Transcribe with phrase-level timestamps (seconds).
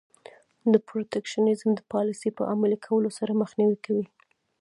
[0.73, 4.05] د protectionism د پالیسۍ په عملي کولو سره مخنیوی کوي.